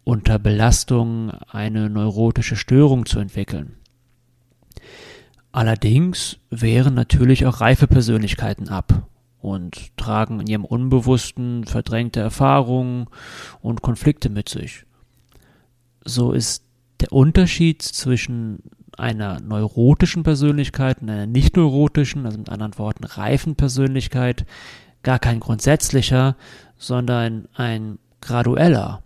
unter 0.04 0.40
Belastung 0.40 1.32
eine 1.50 1.90
neurotische 1.90 2.56
Störung 2.56 3.06
zu 3.06 3.20
entwickeln. 3.20 3.78
Allerdings 5.52 6.38
wehren 6.50 6.94
natürlich 6.94 7.46
auch 7.46 7.62
reife 7.62 7.88
Persönlichkeiten 7.88 8.70
ab 8.70 9.08
und 9.40 9.96
tragen 9.98 10.40
in 10.40 10.48
ihrem 10.48 10.66
Unbewussten 10.66 11.66
verdrängte 11.66 12.20
Erfahrungen 12.20 13.08
und 13.62 13.82
Konflikte 13.82 14.30
mit 14.30 14.50
sich. 14.50 14.86
So 16.06 16.32
ist 16.32 16.64
der 17.02 17.12
Unterschied 17.12 17.82
zwischen 17.82 18.64
einer 18.98 19.40
neurotischen 19.40 20.24
Persönlichkeit 20.24 21.02
und 21.02 21.10
einer 21.10 21.26
nicht 21.26 21.56
neurotischen, 21.56 22.26
also 22.26 22.38
mit 22.38 22.50
anderen 22.50 22.78
Worten 22.78 23.04
reifen 23.04 23.56
Persönlichkeit, 23.56 24.46
gar 25.04 25.20
kein 25.20 25.40
grundsätzlicher, 25.40 26.36
sondern 26.78 27.48
ein 27.54 28.00
gradueller. 28.22 29.04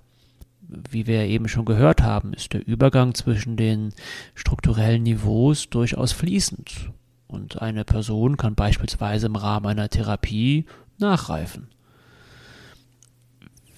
Wie 0.67 1.05
wir 1.05 1.25
eben 1.25 1.47
schon 1.47 1.65
gehört 1.65 2.01
haben, 2.01 2.33
ist 2.33 2.53
der 2.53 2.65
Übergang 2.67 3.13
zwischen 3.13 3.55
den 3.55 3.93
strukturellen 4.33 5.03
Niveaus 5.03 5.69
durchaus 5.69 6.11
fließend. 6.11 6.91
Und 7.27 7.61
eine 7.61 7.85
Person 7.85 8.37
kann 8.37 8.55
beispielsweise 8.55 9.27
im 9.27 9.35
Rahmen 9.35 9.67
einer 9.67 9.89
Therapie 9.89 10.65
nachreifen. 10.97 11.67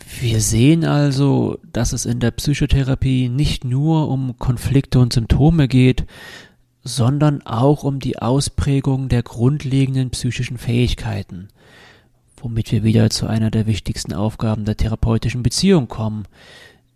Wir 0.10 0.40
sehen 0.40 0.86
also, 0.86 1.60
dass 1.74 1.92
es 1.92 2.06
in 2.06 2.22
der 2.22 2.32
Psychotherapie 2.32 3.28
nicht 3.28 3.66
nur 3.66 4.08
um 4.08 4.38
Konflikte 4.38 5.00
und 5.00 5.12
Symptome 5.12 5.68
geht, 5.68 6.06
sondern 6.84 7.42
auch 7.42 7.84
um 7.84 8.00
die 8.00 8.18
Ausprägung 8.18 9.10
der 9.10 9.22
grundlegenden 9.22 10.10
psychischen 10.12 10.58
Fähigkeiten, 10.58 11.50
womit 12.38 12.72
wir 12.72 12.84
wieder 12.84 13.10
zu 13.10 13.28
einer 13.28 13.52
der 13.52 13.68
wichtigsten 13.68 14.14
Aufgaben 14.14 14.64
der 14.64 14.78
therapeutischen 14.78 15.44
Beziehung 15.44 15.90
kommen, 15.90 16.24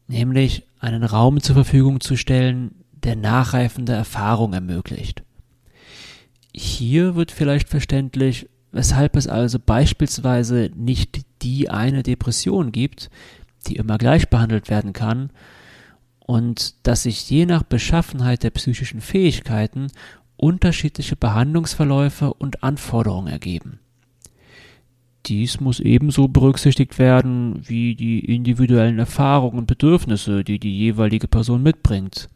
nämlich 0.08 0.64
einen 0.80 1.04
Raum 1.04 1.42
zur 1.42 1.56
Verfügung 1.56 2.00
zu 2.00 2.16
stellen, 2.16 2.76
der 3.04 3.18
nachreifende 3.18 3.92
Erfahrung 3.92 4.54
ermöglicht. 4.54 5.24
Hier 6.54 7.16
wird 7.16 7.32
vielleicht 7.32 7.68
verständlich, 7.68 8.48
weshalb 8.72 9.18
es 9.18 9.28
also 9.28 9.60
beispielsweise 9.60 10.72
nicht 10.76 11.22
die 11.42 11.70
eine 11.70 12.04
Depression 12.04 12.72
gibt, 12.72 13.10
die 13.68 13.76
immer 13.76 13.98
gleich 13.98 14.30
behandelt 14.30 14.70
werden 14.70 14.94
kann, 14.94 15.32
und 16.20 16.76
dass 16.88 17.04
sich 17.04 17.30
je 17.30 17.46
nach 17.46 17.64
Beschaffenheit 17.64 18.44
der 18.44 18.52
psychischen 18.52 19.02
Fähigkeiten 19.02 19.88
unterschiedliche 20.38 21.16
Behandlungsverläufe 21.16 22.34
und 22.34 22.64
Anforderungen 22.64 23.28
ergeben. 23.28 23.80
Dies 25.28 25.60
muss 25.60 25.80
ebenso 25.80 26.28
berücksichtigt 26.28 26.98
werden 26.98 27.62
wie 27.68 27.96
die 27.96 28.20
individuellen 28.34 28.98
Erfahrungen 28.98 29.60
und 29.60 29.68
Bedürfnisse, 29.68 30.44
die 30.44 30.58
die 30.58 30.76
jeweilige 30.76 31.28
Person 31.28 31.62
mitbringt. 31.62 32.28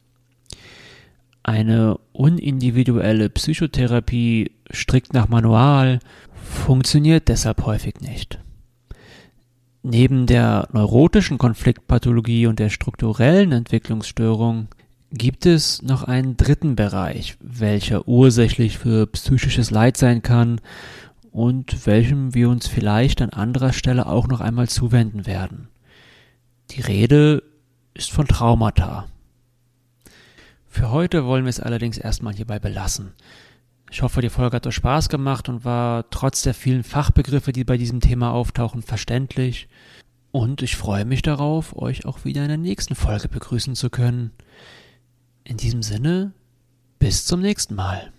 Eine 1.42 1.98
unindividuelle 2.12 3.30
Psychotherapie 3.30 4.52
strikt 4.72 5.14
nach 5.14 5.30
Manual 5.30 6.00
funktioniert 6.34 7.28
deshalb 7.28 7.66
häufig 7.66 8.02
nicht. 8.02 8.40
Neben 9.88 10.26
der 10.26 10.68
neurotischen 10.74 11.38
Konfliktpathologie 11.38 12.48
und 12.48 12.58
der 12.58 12.72
strukturellen 12.72 13.52
Entwicklungsstörung 13.52 14.68
gibt 15.12 15.46
es 15.46 15.84
noch 15.84 16.04
einen 16.04 16.38
dritten 16.38 16.76
Bereich, 16.76 17.38
welcher 17.40 18.08
ursächlich 18.08 18.80
für 18.80 19.06
psychisches 19.06 19.70
Leid 19.70 19.96
sein 19.96 20.24
kann 20.24 20.60
und 21.32 21.86
welchem 21.86 22.34
wir 22.34 22.50
uns 22.50 22.66
vielleicht 22.66 23.22
an 23.22 23.30
anderer 23.30 23.74
Stelle 23.74 24.08
auch 24.08 24.28
noch 24.28 24.42
einmal 24.42 24.68
zuwenden 24.68 25.28
werden. 25.28 25.68
Die 26.72 26.82
Rede 26.82 27.44
ist 27.94 28.12
von 28.12 28.28
Traumata. 28.28 29.06
Für 30.68 30.90
heute 30.90 31.26
wollen 31.26 31.46
wir 31.46 31.52
es 31.52 31.60
allerdings 31.60 32.00
erstmal 32.00 32.34
hierbei 32.34 32.58
belassen. 32.58 33.14
Ich 33.96 34.02
hoffe, 34.02 34.20
die 34.20 34.30
Folge 34.30 34.58
hat 34.58 34.68
euch 34.68 34.76
Spaß 34.76 35.08
gemacht 35.08 35.48
und 35.48 35.64
war 35.64 36.10
trotz 36.10 36.42
der 36.42 36.54
vielen 36.54 36.84
Fachbegriffe, 36.84 37.54
die 37.54 37.64
bei 37.64 37.78
diesem 37.78 38.02
Thema 38.02 38.32
auftauchen, 38.34 38.82
verständlich. 38.82 39.70
Und 40.34 40.62
ich 40.62 40.76
freue 40.76 41.06
mich 41.06 41.22
darauf, 41.22 41.74
euch 41.78 42.06
auch 42.06 42.26
wieder 42.26 42.42
in 42.42 42.50
der 42.50 42.58
nächsten 42.58 42.94
Folge 42.94 43.30
begrüßen 43.30 43.74
zu 43.74 43.90
können. 43.90 44.32
In 45.46 45.56
diesem 45.56 45.82
Sinne, 45.82 46.34
bis 47.00 47.26
zum 47.26 47.40
nächsten 47.40 47.76
Mal. 47.76 48.12